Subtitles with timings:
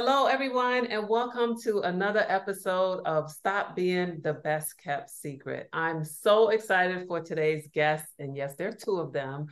[0.00, 5.68] Hello, everyone, and welcome to another episode of Stop Being the Best Kept Secret.
[5.72, 9.46] I'm so excited for today's guests, and yes, there are two of them,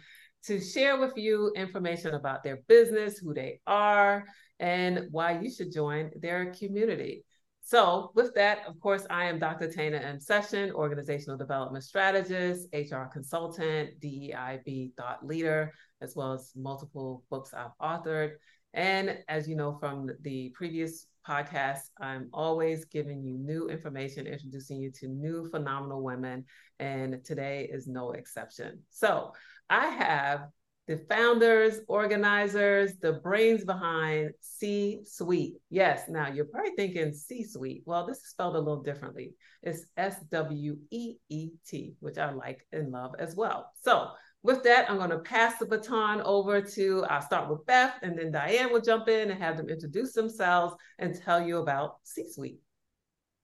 [0.44, 4.24] to share with you information about their business, who they are,
[4.60, 7.24] and why you should join their community.
[7.62, 9.68] So, with that, of course, I am Dr.
[9.68, 10.20] Tana M.
[10.20, 17.76] Session, Organizational Development Strategist, HR Consultant, DEIB Thought Leader, as well as multiple books I've
[17.82, 18.34] authored.
[18.76, 24.76] And as you know from the previous podcast, I'm always giving you new information, introducing
[24.76, 26.44] you to new phenomenal women.
[26.78, 28.82] And today is no exception.
[28.90, 29.32] So
[29.70, 30.48] I have
[30.86, 35.54] the founders, organizers, the brains behind C-Sweet.
[35.68, 37.82] Yes, now you're probably thinking C Suite.
[37.86, 39.34] Well, this is spelled a little differently.
[39.62, 43.72] It's S W E E T, which I like and love as well.
[43.82, 44.10] So
[44.46, 48.18] with that, I'm going to pass the baton over to, I'll start with Beth, and
[48.18, 52.60] then Dianne will jump in and have them introduce themselves and tell you about C-Sweet.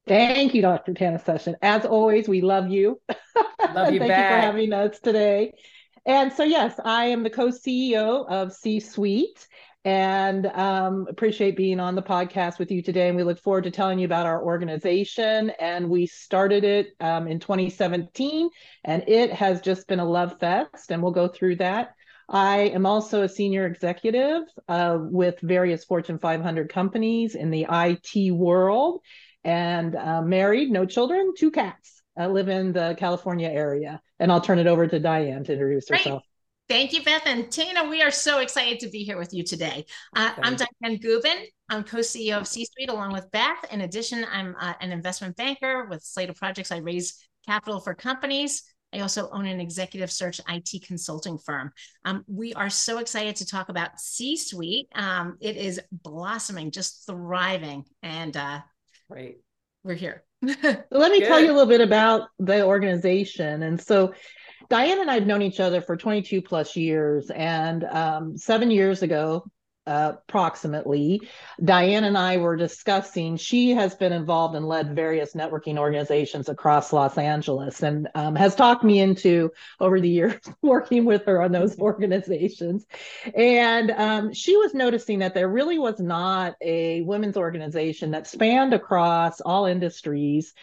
[0.06, 0.94] Thank you, Dr.
[0.94, 1.56] Tana Session.
[1.60, 3.00] As always, we love you.
[3.74, 4.30] Love you Thank back.
[4.30, 5.52] you for having us today.
[6.04, 9.46] And so, yes, I am the co CEO of C-Sweet
[9.84, 13.08] and um, appreciate being on the podcast with you today.
[13.08, 15.50] And we look forward to telling you about our organization.
[15.60, 18.48] And we started it um, in 2017,
[18.84, 20.90] and it has just been a love fest.
[20.90, 21.94] And we'll go through that.
[22.28, 28.32] I am also a senior executive uh, with various Fortune 500 companies in the IT
[28.32, 29.00] world
[29.44, 32.00] and uh, married, no children, two cats.
[32.16, 34.00] I live in the California area.
[34.20, 36.22] And I'll turn it over to Dianne to introduce herself.
[36.72, 37.26] Thank you, Beth.
[37.26, 39.84] And Tina, we are so excited to be here with you today.
[40.16, 41.44] Uh, I'm Dianne Gubin.
[41.68, 43.70] I'm co-CEO of C-Sweet along with Beth.
[43.70, 46.72] In addition, I'm uh, an investment banker with Slater Projects.
[46.72, 48.62] I raise capital for companies.
[48.90, 51.72] I also own an executive search IT consulting firm.
[52.06, 54.88] Um, we are so excited to talk about C-Sweet.
[54.94, 58.60] Um, it is blossoming, just thriving, and uh,
[59.10, 59.40] Great.
[59.84, 60.24] We're here.
[60.42, 60.60] Let
[60.92, 61.28] me Good.
[61.28, 63.62] tell you a little bit about the organization.
[63.62, 64.14] And so
[64.70, 67.30] Dianne and I have known each other for 22 plus years.
[67.30, 69.44] And um, seven years ago,
[69.86, 71.28] uh, approximately,
[71.60, 73.36] Dianne and I were discussing.
[73.36, 78.54] She has been involved and led various networking organizations across Los Angeles and um, has
[78.54, 79.50] talked me into
[79.80, 82.86] over the years working with her on those organizations.
[83.34, 88.74] And um, she was noticing that there really was not a women's organization that spanned
[88.74, 90.54] across all industries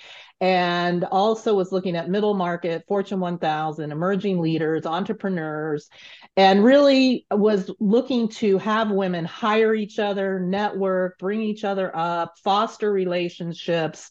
[0.41, 5.89] and also was looking at middle market, Fortune 1000, emerging leaders, entrepreneurs,
[6.37, 12.35] and really was looking to have women hire each other, network, bring each other up,
[12.43, 14.09] foster relationships,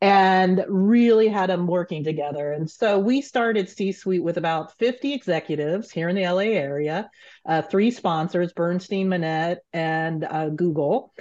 [0.00, 2.52] and really had them working together.
[2.52, 7.10] And so we started C-Sweet with about 50 executives here in the LA area,
[7.46, 11.12] uh, three sponsors Bernstein, Manatt, and uh, Google.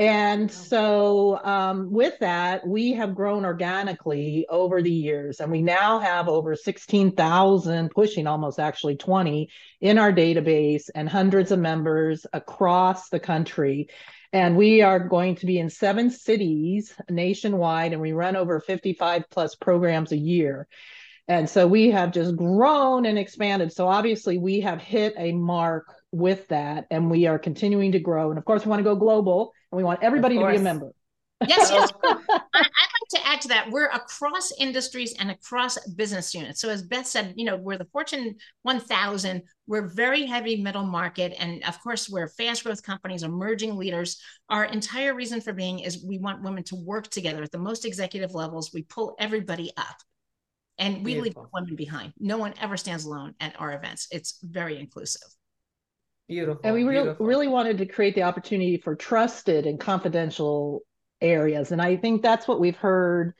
[0.00, 5.98] And so, um, with that, we have grown organically over the years, and we now
[5.98, 9.50] have over 16,000, pushing almost actually 20
[9.82, 13.88] in our database, and hundreds of members across the country.
[14.32, 19.24] And we are going to be in seven cities nationwide, and we run over 55
[19.30, 20.66] plus programs a year.
[21.28, 23.70] And so we have just grown and expanded.
[23.70, 28.30] So obviously, we have hit a mark with that, and we are continuing to grow.
[28.30, 30.60] And of course, we want to go global, and we want everybody to be a
[30.60, 30.92] member.
[31.48, 31.90] Yes, yes.
[32.04, 32.18] I,
[32.54, 33.70] I'd like to add to that.
[33.70, 36.60] We're across industries and across business units.
[36.60, 39.42] So, as Beth said, you know, we're the Fortune 1000.
[39.66, 44.20] We're very heavy middle market, and of course, we're fast growth companies, emerging leaders.
[44.50, 47.86] Our entire reason for being is we want women to work together at the most
[47.86, 48.72] executive levels.
[48.74, 49.96] We pull everybody up,
[50.76, 51.44] and we Beautiful.
[51.44, 52.12] leave women behind.
[52.18, 54.08] No one ever stands alone at our events.
[54.10, 55.28] It's very inclusive.
[56.30, 56.60] Beautiful.
[56.62, 60.82] And we re- really wanted to create the opportunity for trusted and confidential
[61.20, 61.72] areas.
[61.72, 63.34] And I think that's what we've heard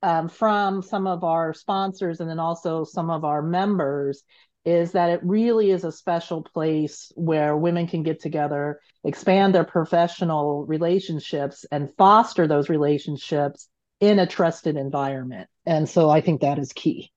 [0.00, 4.22] um, from some of our sponsors and then also some of our members
[4.64, 9.64] is that it really is a special place where women can get together, expand their
[9.64, 13.68] professional relationships, and foster those relationships
[13.98, 15.48] in a trusted environment.
[15.64, 17.10] And so I think that is key.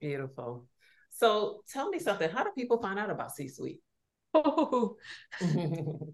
[0.00, 0.66] Beautiful.
[1.12, 2.28] So tell me something.
[2.28, 3.80] How do people find out about C-Sweet?
[4.34, 4.96] Oh,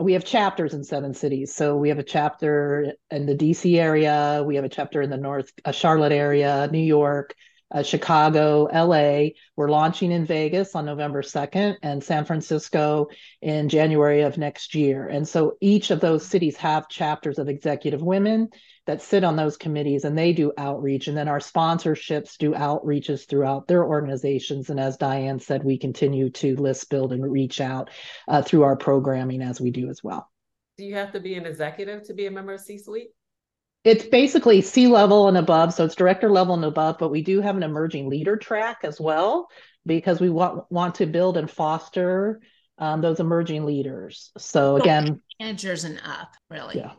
[0.01, 1.53] We have chapters in seven cities.
[1.53, 4.43] So we have a chapter in the DC area.
[4.45, 7.35] We have a chapter in the North uh, Charlotte area, New York,
[7.71, 9.29] uh, Chicago, LA.
[9.55, 13.07] We're launching in Vegas on November 2nd and San Francisco
[13.41, 15.07] in January of next year.
[15.07, 18.49] And so each of those cities have chapters of executive women
[18.87, 21.07] that sit on those committees and they do outreach.
[21.07, 24.69] And then our sponsorships do outreaches throughout their organizations.
[24.69, 27.89] And as Dianne said, we continue to list, build, and reach out
[28.27, 30.29] uh, through our programming as we do as well.
[30.77, 33.09] Do you have to be an executive to be a member of C-Sweet?
[33.83, 35.73] it's basically C level and above.
[35.73, 38.99] So it's director level and above, but we do have an emerging leader track as
[38.99, 39.47] well
[39.85, 42.41] because we want want to build and foster
[42.77, 44.31] um, those emerging leaders.
[44.37, 46.77] So again, managers and up, really.
[46.77, 46.91] Yeah.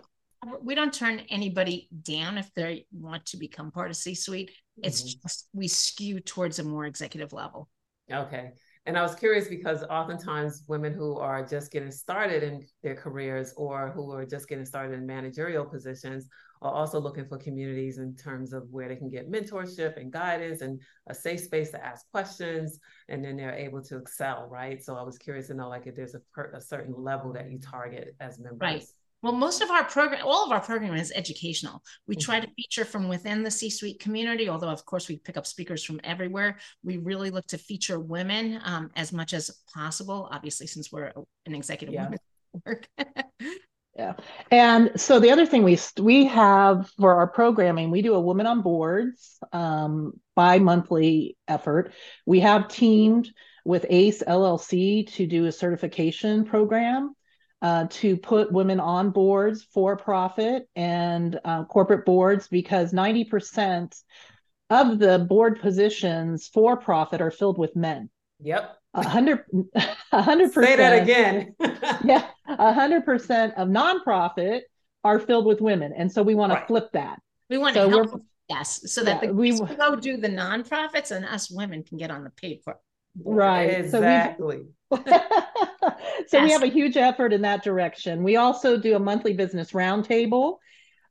[0.61, 4.51] We don't turn anybody down if they want to become part of C-Sweet.
[4.83, 5.21] It's mm-hmm.
[5.23, 7.69] just we skew towards a more executive level.
[8.11, 8.53] Okay.
[8.85, 13.55] And I was curious because oftentimes women who are just getting started in their careers
[13.57, 16.29] or who are just getting started in managerial positions
[16.63, 20.63] are also looking for communities in terms of where they can get mentorship and guidance
[20.63, 22.79] and a safe space to ask questions
[23.09, 25.97] and then they're able to excel right so i was curious to know like if
[25.97, 28.85] there's a, per, a certain level that you target as members right
[29.23, 31.83] well, most of our program, all of our programming is educational.
[32.09, 35.47] We try to feature from within the C-Sweet community, although of course we pick up
[35.47, 36.59] speakers from everywhere.
[36.83, 40.29] We really look to feature women um, as much as possible.
[40.31, 41.13] Obviously, since we're
[41.47, 42.11] an executive yeah.
[42.67, 42.89] work.
[43.97, 44.15] Yeah.
[44.51, 48.47] And so the other thing we we have for our programming, we do a woman
[48.47, 51.93] on boards um, bi-monthly effort.
[52.25, 53.31] We have teamed
[53.65, 57.15] with ACE LLC to do a certification program
[57.63, 63.95] uh, to put women on boards for profit and uh, corporate boards because 90%
[64.69, 68.11] of the board positions for profit are filled with men.
[68.41, 68.77] Yep.
[68.95, 69.45] A hundred,
[70.13, 70.73] a hundred percent.
[70.73, 71.55] Say that again.
[72.05, 74.63] yeah, a hundred percent of nonprofit
[75.03, 76.61] are filled with women, and so we want right.
[76.61, 77.19] to flip that.
[77.49, 78.23] We want so to help.
[78.51, 82.11] Yes, so that yeah, the we go do the nonprofits, and us women can get
[82.11, 82.81] on the paid for.
[83.25, 83.71] Right.
[83.71, 84.67] Exactly.
[84.93, 85.03] So,
[86.27, 86.45] so yes.
[86.45, 88.23] we have a huge effort in that direction.
[88.23, 90.59] We also do a monthly business roundtable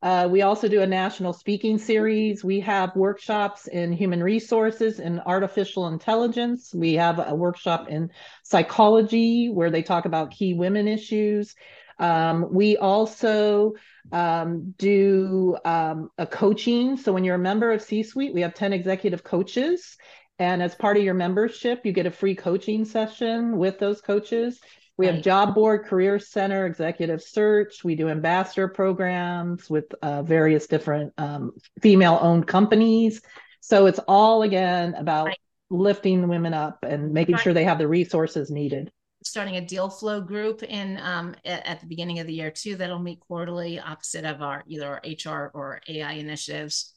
[0.04, 2.44] uh, we also do a national speaking series.
[2.44, 6.74] We have workshops in human resources and artificial intelligence.
[6.74, 8.10] We have a workshop in
[8.44, 11.56] psychology where they talk about key women issues.
[12.00, 13.74] Um, we also
[14.12, 16.98] um, do um, a coaching.
[16.98, 19.98] So when you're a member of C-Sweet, we have 10 executive coaches.
[20.42, 24.60] And as part of your membership, you get a free coaching session with those coaches.
[24.98, 27.84] We have job board, career center, executive search.
[27.84, 31.52] We do ambassador programs with uh, various different um,
[31.84, 33.22] female owned companies.
[33.60, 35.38] So it's all again about right.
[35.70, 37.44] lifting women up and making right.
[37.44, 38.92] sure they have the resources needed.
[39.24, 42.76] Starting a deal flow group in um, at, at, the beginning of the year too.
[42.78, 46.96] That'll meet quarterly, opposite of our either our HR or AI initiatives.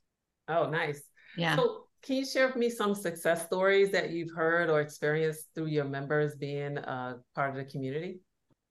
[0.49, 1.03] Oh, nice.
[1.37, 1.57] Yeah.
[1.57, 5.67] So can you share with me some success stories that you've heard or experienced through
[5.67, 8.21] your members being a part of the community?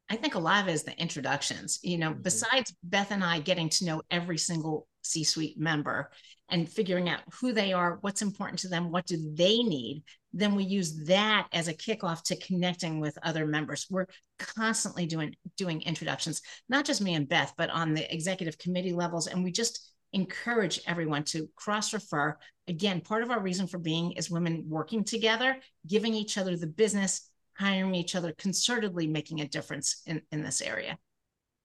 [0.10, 1.80] I think a lot of it is the introductions.
[1.82, 2.22] You know, mm-hmm.
[2.22, 6.12] besides Beth and I getting to know every single C-Sweet member
[6.50, 10.56] and figuring out who they are, what's important to them, what do they need, then
[10.56, 13.88] we use that as a kickoff to connecting with other members.
[13.90, 18.94] We're constantly doing doing introductions, not just me and Beth, but on the executive committee
[18.94, 19.28] levels.
[19.28, 22.38] And we just encourage everyone to cross refer.
[22.68, 26.68] Again, part of our reason for being is women working together, giving each other the
[26.68, 30.98] business, hiring each other, concertedly making a difference in, in this area.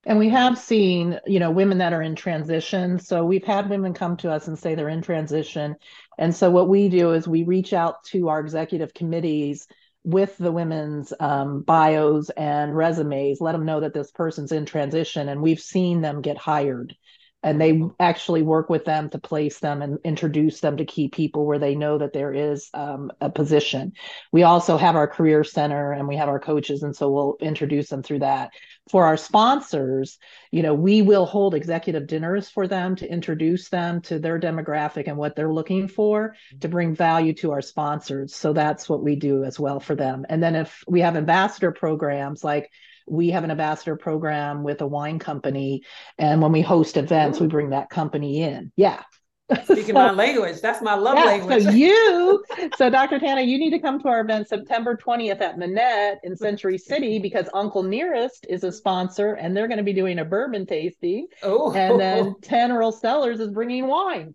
[0.05, 2.99] And we have seen, you know, women that are in transition.
[2.99, 5.77] So we've had women come to us and say they're in transition.
[6.19, 9.67] And so what we do is we reach out to our executive committees
[10.05, 15.29] with the women's um, bios and resumes, let them know that this person's in transition.
[15.29, 16.97] And we've seen them get hired
[17.43, 21.47] and they actually work with them to place them and introduce them to key people
[21.47, 23.93] where they know that there is um, a position.
[24.33, 27.89] We also have our career center and we have our coaches, and so we'll introduce
[27.89, 28.51] them through that.
[28.91, 30.19] For our sponsors,
[30.51, 35.07] you know, we will hold executive dinners for them to introduce them to their demographic
[35.07, 38.35] and what they're looking for to bring value to our sponsors.
[38.35, 40.27] So that's what we do as well for them.
[40.29, 42.71] And then if we have ambassador programs like
[43.11, 45.83] we have an ambassador program with a wine company
[46.19, 47.45] and when we host events Ooh.
[47.45, 49.03] we bring that company in yeah
[49.65, 51.65] Speaking so, my language, that's my love yeah, language.
[51.65, 52.45] So you,
[52.77, 53.19] so Dr.
[53.19, 57.19] Tana, you need to come to our event September 20th at Manatt in Century City
[57.19, 61.29] because Uncle Nearest is a sponsor and they're going to be doing a bourbon tasting.
[61.43, 64.35] Oh, and then Ten Earl Cellars is bringing wine.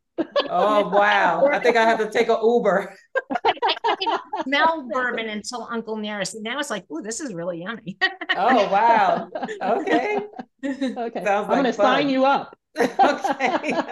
[0.49, 1.47] Oh wow!
[1.51, 2.95] I think I have to take an Uber.
[3.45, 6.37] I didn't smell bourbon until Uncle Nearest.
[6.39, 7.97] Now it's like, oh, this is really yummy.
[8.35, 9.29] oh wow!
[9.61, 10.19] Okay.
[10.63, 11.23] Okay.
[11.25, 12.55] Sounds I'm like going to sign you up.
[12.79, 13.73] okay.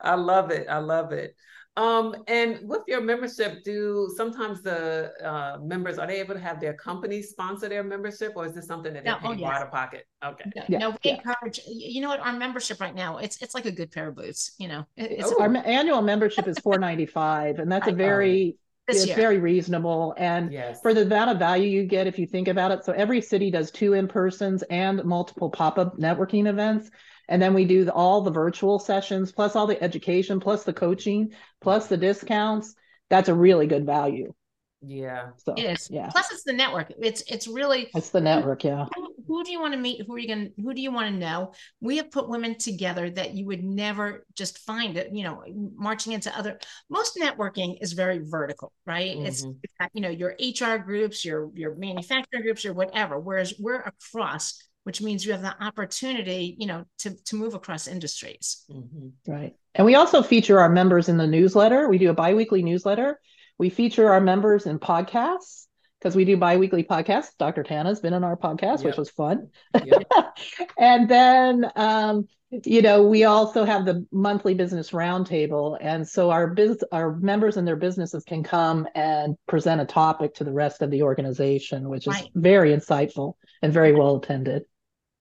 [0.00, 0.66] I love it.
[0.68, 1.36] I love it.
[1.76, 6.60] Um, and with your membership, do sometimes the uh, members are they able to have
[6.60, 9.50] their company sponsor their membership, or is this something that they no, pay oh, yes.
[9.50, 10.06] out of pocket?
[10.24, 10.50] Okay.
[10.56, 10.78] No, yeah.
[10.78, 11.14] no we yeah.
[11.14, 11.60] encourage.
[11.66, 12.20] You know what?
[12.20, 14.56] Our membership right now, it's it's like a good pair of boots.
[14.58, 18.56] You know, it's our annual membership is four ninety five, and that's a very
[18.88, 19.16] it's year.
[19.16, 20.14] very reasonable.
[20.18, 20.80] And yes.
[20.82, 23.50] for the amount of value you get, if you think about it, so every city
[23.50, 26.90] does two in persons and multiple pop up networking events.
[27.30, 30.72] And then we do the, all the virtual sessions, plus all the education, plus the
[30.72, 32.74] coaching, plus the discounts.
[33.08, 34.34] That's a really good value.
[34.82, 35.30] Yeah.
[35.36, 35.88] So it is.
[35.90, 36.08] Yeah.
[36.10, 36.90] Plus it's the network.
[36.98, 38.86] It's it's really it's the network, yeah.
[38.94, 40.06] Who, who do you want to meet?
[40.06, 41.52] Who are you gonna who do you want to know?
[41.80, 45.44] We have put women together that you would never just find it, you know,
[45.76, 46.58] marching into other
[46.88, 49.16] most networking is very vertical, right?
[49.16, 49.26] Mm-hmm.
[49.26, 53.18] It's, it's you know, your HR groups, your your manufacturing groups, your whatever.
[53.18, 57.86] Whereas we're across which means you have the opportunity, you know, to to move across
[57.86, 58.64] industries.
[58.70, 59.30] Mm-hmm.
[59.30, 59.54] Right.
[59.74, 61.88] And we also feature our members in the newsletter.
[61.88, 63.20] We do a biweekly newsletter.
[63.58, 65.66] We feature our members in podcasts
[66.00, 67.30] because we do biweekly podcasts.
[67.38, 67.62] Dr.
[67.62, 68.84] Tana's been in our podcast, yep.
[68.84, 69.50] which was fun.
[69.84, 70.04] Yep.
[70.78, 75.78] and then um, you know, we also have the monthly business roundtable.
[75.80, 80.34] And so our biz our members and their businesses can come and present a topic
[80.34, 82.30] to the rest of the organization, which is right.
[82.34, 84.62] very insightful and very well attended.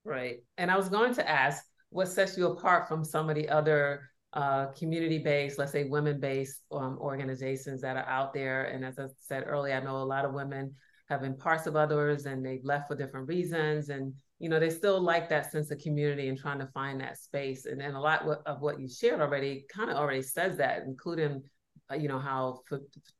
[0.03, 0.37] Right.
[0.57, 4.09] And I was going to ask what sets you apart from some of the other
[4.33, 8.65] uh, community-based, let's say women-based um, organizations that are out there.
[8.65, 10.73] And as I said earlier, I know a lot of women
[11.09, 13.89] have been parts of others and they've left for different reasons.
[13.89, 17.17] And, you know, they still like that sense of community and trying to find that
[17.17, 17.65] space.
[17.65, 21.43] And, and a lot of what you shared already kind of already says that, including,
[21.91, 22.61] uh, you know, how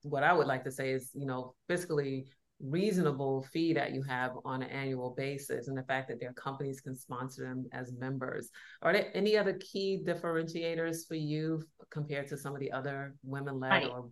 [0.04, 2.26] what I would like to say is, you know, fiscally
[2.62, 6.82] reasonable fee that you have on an annual basis and the fact that their companies
[6.82, 8.50] can sponsor them as members.
[8.82, 13.70] Are there any other key differentiators for you compared to some of the other women-led
[13.70, 13.90] right.
[13.90, 14.10] or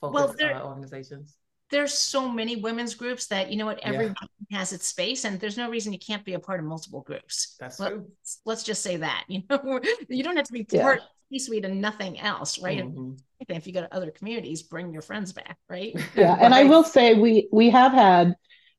[0.00, 1.36] focused well, uh, organizations?
[1.70, 4.16] There's so many women's groups that you know what everyone
[4.48, 4.58] yeah.
[4.58, 7.56] has its space, and there's no reason you can't be a part of multiple groups.
[7.60, 8.10] That's Let, true.
[8.44, 11.38] Let's just say that you know you don't have to be part yeah.
[11.38, 12.84] C-Sweet and nothing else, right?
[12.84, 13.14] Mm-hmm
[13.48, 15.94] if you go to other communities, bring your friends back, right?
[16.16, 18.34] Yeah, and I will say we we have had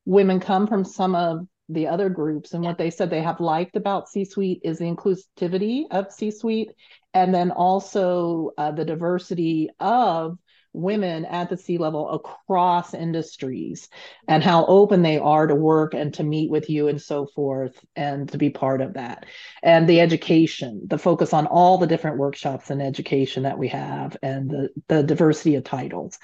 [0.06, 2.72] women come from some of the other groups, and yeah.
[2.72, 6.72] what they said they have liked about C-Sweet is the inclusivity of C-Sweet,
[7.14, 10.38] and then also uh, the diversity of
[10.74, 13.90] women at the C level across industries
[14.28, 17.84] and how open they are to work and to meet with you and so forth
[17.96, 19.26] and to be part of that.
[19.64, 24.16] And the education, the focus on all the different workshops and education that we have
[24.22, 26.20] and the, the diversity of titles.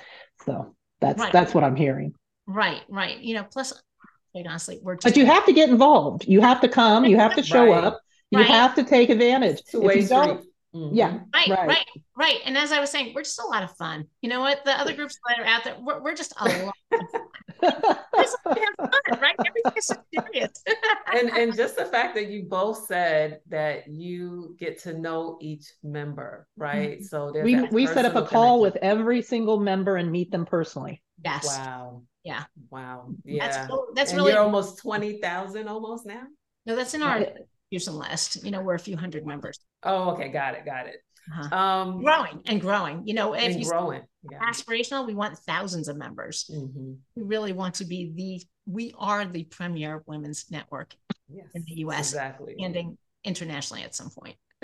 [0.45, 1.33] So that's right.
[1.33, 2.13] that's what I'm hearing.
[2.45, 3.19] Right, right.
[3.19, 3.73] You know, plus
[4.31, 6.25] quite honestly, we're just But you have to get involved.
[6.27, 7.83] You have to come, you have to show right.
[7.83, 7.99] up,
[8.29, 8.47] you right.
[8.47, 9.61] have to take advantage.
[9.73, 10.45] If you don't
[10.75, 10.96] Mm-hmm.
[10.96, 11.20] Yeah.
[11.34, 11.86] Right, right, right,
[12.17, 12.39] right.
[12.44, 14.05] And as I was saying, we're just a lot of fun.
[14.22, 14.65] You know what?
[14.65, 19.20] The other groups that are out there, we're, we're just a lot of fun.
[19.22, 19.36] right?
[19.39, 20.51] Everything's so serious.
[21.13, 25.72] and and just the fact that you both said that you get to know each
[25.82, 27.00] member, right?
[27.00, 27.03] Mm-hmm.
[27.03, 31.01] So we we set up a call with every single member and meet them personally.
[31.24, 31.46] Yes.
[31.46, 32.03] Wow.
[32.25, 32.44] Yeah.
[32.70, 33.12] Wow.
[33.24, 33.48] Yeah.
[33.48, 36.24] That's, that's really you're almost twenty thousand almost now.
[36.65, 37.25] No, that's in our
[37.70, 38.44] Houston list.
[38.44, 39.60] You know, we're a few hundred members.
[39.86, 40.98] Oh, okay, got it, got it.
[41.32, 41.56] Uh-huh.
[41.56, 43.08] Um, growing and growing.
[43.08, 44.39] You know, if you growing, yeah.
[44.39, 46.50] aspirational, we want thousands of members.
[46.54, 46.94] Mm-hmm.
[47.15, 48.72] We really want to be the.
[48.72, 50.94] We are the premier women's network
[51.30, 52.12] yes, in the U.S.
[52.12, 54.36] Exactly, and internationally at some point.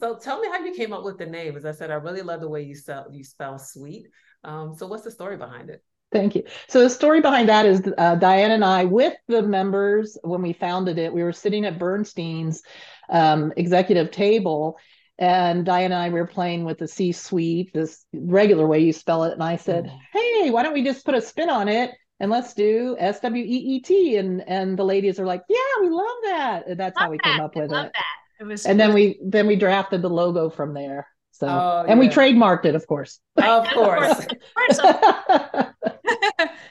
[0.00, 1.56] so tell me how you came up with the name.
[1.56, 4.06] As I said, I really love the way you spell you spell sweet.
[4.44, 5.82] Um, so what's the story behind it?
[6.16, 6.44] Thank you.
[6.68, 10.52] So the story behind that is uh, Dianne and I, with the members, when we
[10.52, 12.62] founded it, we were sitting at Bernstein's
[13.10, 14.78] um, executive table,
[15.18, 19.32] and Dianne and I were playing with the C-suite, this regular way you spell it,
[19.32, 19.98] and I said, mm.
[20.12, 23.44] "Hey, why don't we just put a spin on it and let's do S W
[23.44, 26.96] E E T?" And and the ladies are like, "Yeah, we love that." And that's
[26.96, 27.24] love how we that.
[27.24, 27.70] came up with it.
[27.70, 27.92] That.
[28.40, 31.06] It was and then we then we drafted the logo from there.
[31.30, 32.08] So oh, and yeah.
[32.08, 33.20] we trademarked it, of course.
[33.36, 34.26] Of course.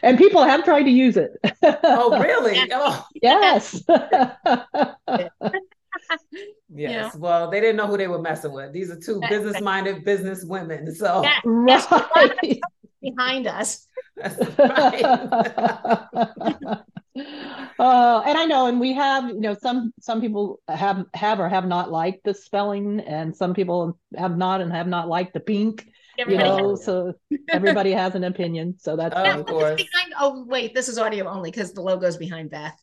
[0.05, 1.31] and people have tried to use it.
[1.83, 2.57] oh, really?
[2.71, 3.05] Oh.
[3.21, 3.83] Yes.
[6.69, 7.13] Yes.
[7.13, 7.25] You know?
[7.25, 8.74] Well, they didn't know who they were messing with.
[8.74, 10.93] These are two business-minded business women.
[10.93, 11.39] So yeah.
[11.45, 12.59] right.
[13.01, 13.88] behind us.
[14.17, 15.03] right.
[17.79, 21.47] uh, and I know, and we have, you know, some some people have have or
[21.47, 25.39] have not liked the spelling, and some people have not and have not liked the
[25.39, 25.88] pink.
[26.17, 27.13] Everybody you oh, know, so
[27.50, 28.75] everybody has an opinion.
[28.77, 29.75] So that's oh, of course.
[29.75, 32.79] Behind, oh wait, this is audio only because the logo's behind Beth.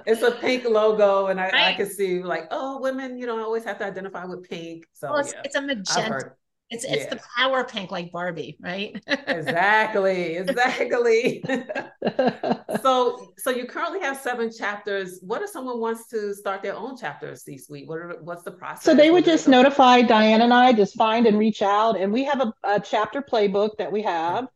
[0.07, 1.55] it's a pink logo, and I, right.
[1.55, 4.87] I can see like, oh, women, you know, I always have to identify with pink.
[4.93, 5.43] So well, it's, yeah.
[5.45, 6.33] it's a magenta
[6.71, 7.09] it's it's yeah.
[7.09, 9.03] the power pink like Barbie, right?
[9.07, 11.43] exactly, exactly.
[12.83, 15.19] so so you currently have seven chapters.
[15.23, 17.89] What if someone wants to start their own chapter of C-Sweet?
[17.89, 18.85] What are, what's the process?
[18.85, 22.25] So they would just notify Dianne and I, just find and reach out, and we
[22.25, 24.49] have a, a chapter playbook that we have.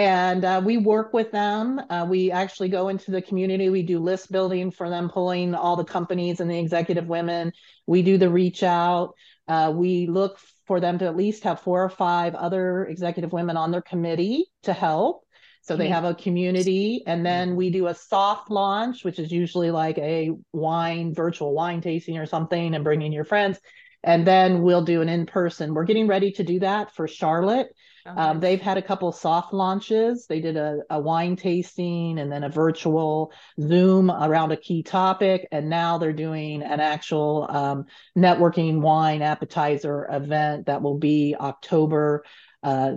[0.00, 1.78] And uh, we work with them.
[1.90, 3.68] Uh, we actually go into the community.
[3.68, 7.52] We do list building for them, pulling all the companies and the executive women.
[7.86, 9.12] We do the reach out.
[9.46, 13.58] Uh, we look for them to at least have four or five other executive women
[13.58, 15.26] on their committee to help.
[15.60, 19.70] So they have a community, and then we do a soft launch, which is usually
[19.70, 23.60] like a wine, virtual wine tasting or something, and bringing your friends.
[24.02, 25.74] And then we'll do an in person.
[25.74, 27.68] We're getting ready to do that for Charlotte.
[28.06, 28.18] Okay.
[28.18, 30.26] Um, they've had a couple soft launches.
[30.26, 35.46] They did a, a wine tasting and then a virtual Zoom around a key topic.
[35.52, 37.84] And now they're doing an actual um,
[38.16, 42.24] networking wine appetizer event that will be October
[42.62, 42.92] uh,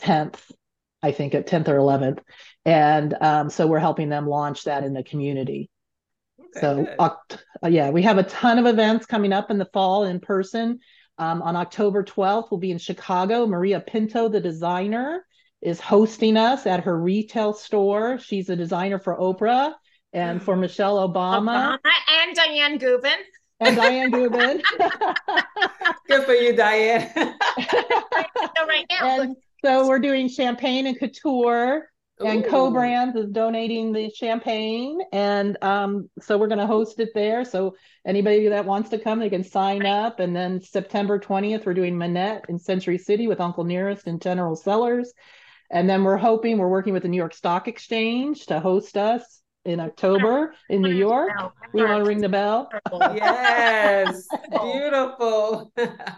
[0.00, 0.40] 10th,
[1.02, 2.20] I think at 10th or 11th.
[2.64, 5.70] And um, so we're helping them launch that in the community.
[6.56, 10.04] Okay, so, uh, yeah, we have a ton of events coming up in the fall
[10.04, 10.80] in person.
[11.20, 13.46] Um, on October 12th, we'll be in Chicago.
[13.46, 15.26] Maria Pinto, the designer,
[15.60, 18.18] is hosting us at her retail store.
[18.18, 19.74] She's a designer for Oprah
[20.14, 21.76] and for Michelle Obama.
[21.76, 21.90] Obama
[22.22, 23.18] and Dianne Gubin.
[23.60, 24.62] And Dianne Gubin.
[26.08, 27.12] Good for you, Dianne.
[27.14, 29.20] so right now.
[29.20, 31.90] And so we're doing champagne and couture
[32.26, 37.44] and co-brands is donating the champagne and um, so we're going to host it there.
[37.44, 40.20] So anybody that wants to come they can sign up.
[40.20, 44.56] And then september 20th we're doing manatt in century city with uncle nearest and general
[44.56, 45.12] sellers.
[45.70, 49.40] And then we're hoping we're working with the new york stock exchange to host us
[49.64, 51.30] in october in new york.
[51.72, 52.70] We want to ring the bell.
[53.14, 54.26] Yes.
[54.62, 55.72] Beautiful.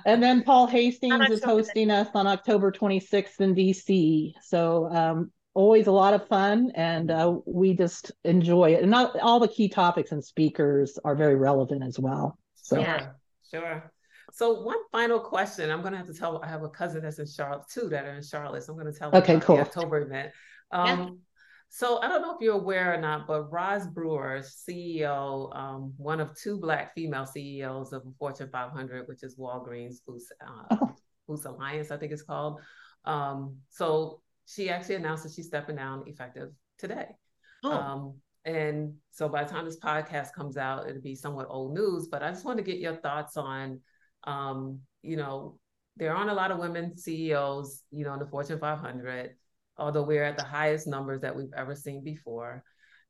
[0.07, 5.87] And then paul hastings is hosting us on october 26th in dc so um, always
[5.87, 8.83] a lot of fun and uh, we just enjoy it.
[8.83, 12.79] And not all the key topics and speakers are very relevant as well so.
[12.79, 13.09] Yeah
[13.53, 13.93] sure.
[14.33, 17.19] So one final question i'm going to have to tell i have a cousin that's
[17.19, 19.57] in charlotte too that are in charlotte so i'm going to tell okay cool.
[19.57, 20.33] the october event.
[20.71, 21.09] Um, yeah.
[21.69, 26.21] so i don't know if you're aware or not but roz brewer ceo um, one
[26.21, 30.95] of two black female ceos of fortune 500 which is walgreens boots, uh, oh.
[31.29, 32.61] boots alliance i think it's called.
[33.05, 34.23] Um, so
[34.55, 37.07] she actually announced that she's stepping down effective today.
[37.65, 37.73] Oh.
[37.73, 42.09] Um, and so by the time this podcast comes out, it'll be somewhat old news.
[42.11, 43.81] But I just want to get your thoughts on,
[44.25, 45.59] um, you know,
[45.97, 49.37] there aren't a lot of women CEOs, you know, in the Fortune 500,
[49.77, 52.65] although we're at the highest numbers that we've ever seen before.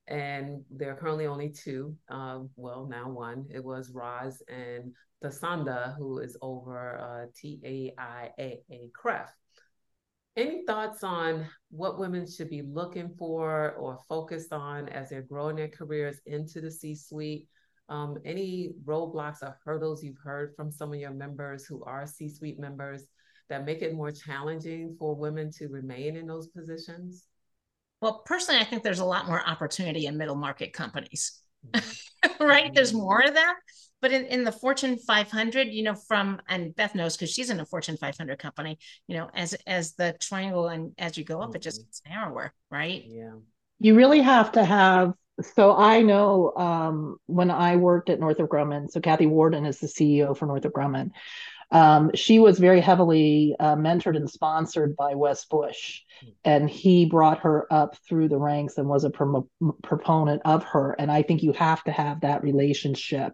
[0.09, 3.47] And there are currently only two, um, well, now one.
[3.51, 4.93] It was Roz and
[5.25, 9.29] Thasunda, who is over uh, TIAA CREF.
[10.35, 15.57] Any thoughts on what women should be looking for or focused on as they're growing
[15.57, 17.49] their careers into the C suite?
[17.89, 22.29] Um, any roadblocks or hurdles you've heard from some of your members who are C
[22.31, 23.05] suite members
[23.51, 27.27] that make it more challenging for women to remain in those positions?
[28.01, 32.43] Well, personally, I think there's a lot more opportunity in middle market companies, mm-hmm.
[32.45, 32.73] right?
[32.75, 33.55] There's more of that
[34.03, 37.61] but in, in the fortune 500 you know from and beth knows because she's in
[37.61, 41.49] a fortune 500 company you know as as the triangle and as you go up
[41.49, 41.57] mm-hmm.
[41.57, 41.87] it just mm-hmm.
[41.87, 43.33] gets narrower right yeah
[43.79, 48.91] you really have to have so i know um, when i worked at northrop grumman
[48.91, 51.11] so kathy warden is the ceo for northrop grumman
[51.73, 56.29] um, she was very heavily uh, mentored and sponsored by Wes Bush, hmm.
[56.45, 59.49] and he brought her up through the ranks and was a pro-
[59.83, 60.95] proponent of her.
[60.99, 63.33] And I think you have to have that relationship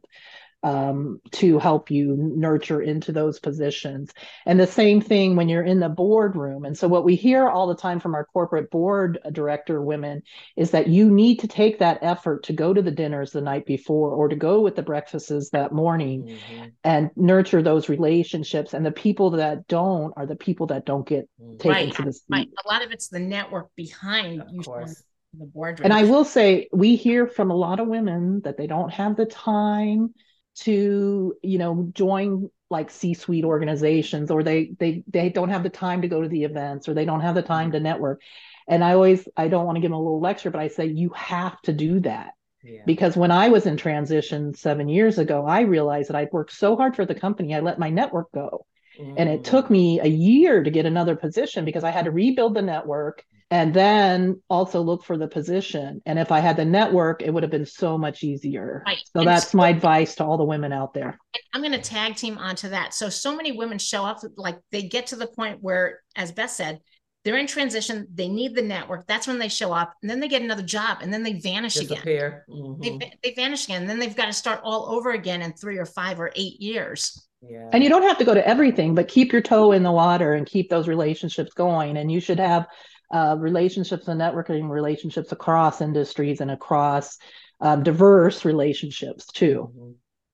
[0.63, 4.13] um, to help you nurture into those positions.
[4.45, 6.65] And the same thing when you're in the boardroom.
[6.65, 10.23] And so, what we hear all the time from our corporate board director women
[10.57, 13.67] is that you need to take that effort to go to the dinners the night
[13.67, 16.67] before or to go with the breakfasts that morning mm-hmm.
[16.83, 18.75] and nurture those relationships.
[18.75, 21.57] And the people that don't are the people that don't get mm-hmm.
[21.59, 22.25] taken right, to the seat.
[22.29, 22.49] Right.
[22.65, 24.63] A lot of it's the network behind of you.
[24.63, 25.03] Course
[25.39, 25.85] the boardroom.
[25.85, 29.17] And I will say, we hear from a lot of women that they don't have
[29.17, 30.15] the time
[30.61, 36.03] to, you know, join like C-suite organizations, or they they they don't have the time
[36.03, 38.21] to go to the events, or they don't have the time to network.
[38.69, 40.87] And I always, I don't want to give them a little lecture, but I say
[40.87, 42.33] you have to do that.
[42.63, 42.83] Yeah.
[42.85, 46.77] Because when I was in transition seven years ago, I realized that I'd worked so
[46.77, 48.67] hard for the company, I let my network go.
[49.01, 49.15] Mm.
[49.17, 52.55] And it took me a year to get another position because I had to rebuild
[52.55, 56.03] the network and then also look for the position.
[56.05, 58.83] And if I had the network, it would have been so much easier.
[58.87, 58.99] Right.
[59.13, 61.19] So and that's so, my advice to all the women out there.
[61.55, 62.93] I'm going to tag team onto that.
[62.93, 66.51] So, so many women show up, like they get to the point where, as Beth
[66.51, 66.81] said,
[67.25, 69.07] they're in transition, they need the network.
[69.07, 71.75] That's when they show up, and then they get another job, and then they vanish
[71.75, 72.45] Disappear.
[72.49, 72.63] again.
[72.63, 72.99] Mm-hmm.
[72.99, 73.83] They, they vanish again.
[73.83, 76.61] And then they've got to start all over again in three or five or eight
[76.61, 77.27] years.
[77.43, 77.71] Yeah.
[77.73, 80.35] And you don't have to go to everything, but keep your toe in the water
[80.35, 81.97] and keep those relationships going.
[81.97, 82.67] And you should have
[83.11, 87.19] uh, relationships and networking relationships across industries and across
[87.61, 89.71] um, diverse relationships too.
[89.73, 89.91] Mm-hmm.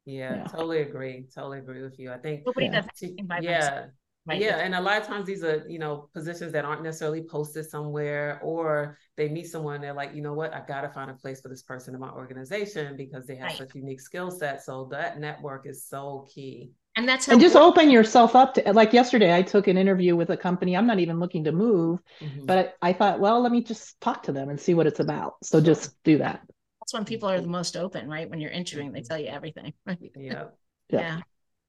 [0.07, 1.25] Yeah, yeah, totally agree.
[1.35, 2.13] Totally agree with you.
[2.13, 2.83] I think nobody yeah.
[2.83, 3.87] does yeah.
[4.27, 4.41] Right.
[4.41, 7.69] Yeah, and a lot of times these are, you know, positions that aren't necessarily posted
[7.69, 11.43] somewhere, or they meet someone, they're like, you know what, I gotta find a place
[11.43, 13.59] for this person in my organization because they have right.
[13.59, 14.65] such unique skill set.
[14.65, 18.93] So that network is so key and that's and just open yourself up to like
[18.93, 22.47] yesterday i took an interview with a company i'm not even looking to move mm-hmm.
[22.47, 25.01] but I, I, thought well let me just talk to them and see what it's
[25.01, 26.41] about so just do that
[26.81, 29.73] that's when people are the most open right when you're interviewing they tell you everything
[29.87, 29.99] right?
[30.17, 30.45] yeah
[30.91, 31.21] yeah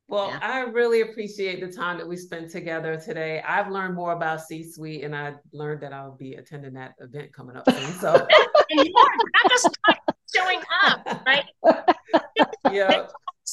[0.07, 0.39] well, yeah.
[0.39, 3.41] I really appreciate the time that we spent together today.
[3.41, 7.55] I've learned more about C-Sweet and I learned that I'll be attending that event coming
[7.55, 7.91] up soon.
[7.93, 8.13] So,
[8.69, 9.79] and you're not just
[10.31, 11.45] showing up, right?
[12.71, 13.07] yeah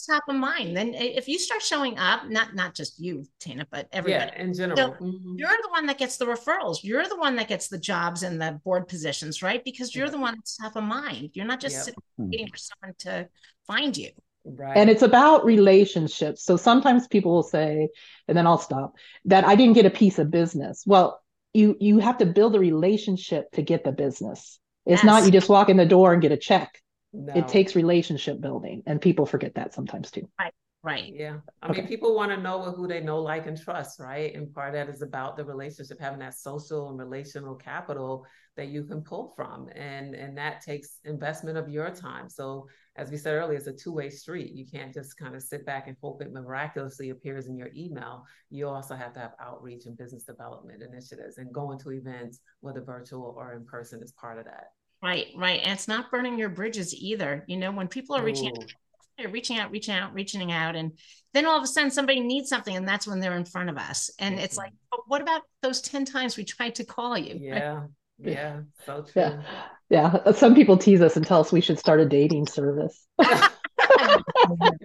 [0.06, 0.76] top of mind.
[0.76, 4.32] Then if you start showing up, not not just you, Tina, but everybody.
[4.34, 4.76] Yeah, in general.
[4.76, 5.34] So mm-hmm.
[5.36, 6.78] You're the one that gets the referrals.
[6.82, 9.64] You're the one that gets the jobs and the board positions, right?
[9.64, 10.12] Because you're yeah.
[10.12, 11.30] the one that's top of mind.
[11.34, 11.84] You're not just yep.
[11.84, 13.28] sitting waiting for someone to
[13.66, 14.10] find you.
[14.44, 14.76] Right.
[14.76, 16.44] And it's about relationships.
[16.44, 17.88] So sometimes people will say,
[18.26, 18.94] and then I'll stop,
[19.26, 20.82] that I didn't get a piece of business.
[20.84, 21.20] Well,
[21.54, 24.58] you you have to build a relationship to get the business.
[24.84, 25.04] It's yes.
[25.04, 26.76] not you just walk in the door and get a check.
[27.12, 27.32] No.
[27.34, 30.28] It takes relationship building, and people forget that sometimes too.
[30.38, 30.52] Right.
[30.84, 31.12] Right.
[31.14, 31.38] Yeah.
[31.62, 31.82] I okay.
[31.82, 34.34] mean, people want to know who they know, like, and trust, right?
[34.34, 38.66] And part of that is about the relationship, having that social and relational capital that
[38.66, 39.68] you can pull from.
[39.76, 42.28] And and that takes investment of your time.
[42.28, 44.50] So as we said earlier, it's a two-way street.
[44.52, 48.24] You can't just kind of sit back and hope it miraculously appears in your email.
[48.50, 52.82] You also have to have outreach and business development initiatives and going to events, whether
[52.82, 54.72] virtual or in person, is part of that.
[55.02, 55.60] Right, right.
[55.62, 57.44] And it's not burning your bridges either.
[57.48, 58.72] You know, when people are reaching out,
[59.18, 60.92] they're reaching out, reaching out, reaching out, and
[61.34, 63.76] then all of a sudden somebody needs something, and that's when they're in front of
[63.76, 64.10] us.
[64.20, 64.44] And mm-hmm.
[64.44, 67.34] it's like, but what about those 10 times we tried to call you?
[67.42, 67.80] Yeah.
[68.20, 68.34] Right?
[68.34, 69.04] Yeah, so.
[69.16, 69.42] Yeah.
[69.90, 70.30] yeah.
[70.32, 73.04] Some people tease us and tell us we should start a dating service.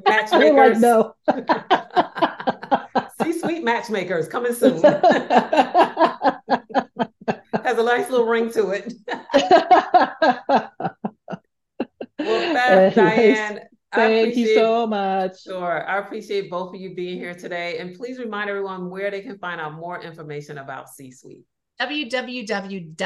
[0.08, 0.80] matchmakers.
[0.80, 1.14] Like, no.
[3.22, 4.82] C-Sweet matchmakers coming soon
[7.78, 8.94] has a nice little ring to it.
[12.20, 13.60] well, Beth, Dianne,
[13.94, 15.44] Thank you so much.
[15.44, 15.88] Sure.
[15.88, 17.78] I appreciate both of you being here today.
[17.80, 21.44] And please remind everyone where they can find out more information about C-Sweet.
[21.80, 22.98] www.c,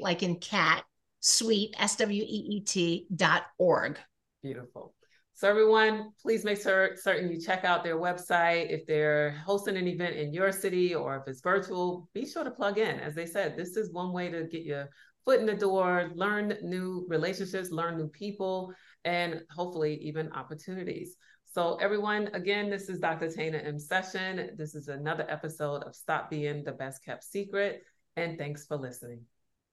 [0.00, 0.84] like in cat,
[1.20, 3.98] suite, S W E E T dot org.
[4.42, 4.94] Beautiful.
[5.38, 8.72] So everyone, please make sure certain you check out their website.
[8.72, 12.50] If they're hosting an event in your city or if it's virtual, be sure to
[12.50, 12.98] plug in.
[12.98, 14.88] As they said, this is one way to get your
[15.24, 18.72] foot in the door, learn new relationships, learn new people,
[19.04, 21.14] and hopefully even opportunities.
[21.44, 23.30] So everyone, again, this is Dr.
[23.30, 23.78] Tana M.
[23.78, 24.56] Session.
[24.56, 27.84] This is another episode of Stop Being the Best Kept Secret.
[28.16, 29.20] And thanks for listening.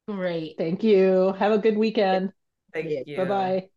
[0.07, 0.59] Great.
[0.59, 1.33] Thank you.
[1.39, 2.33] Have a good weekend.
[2.71, 3.17] Thank you.
[3.17, 3.69] Bye-bye.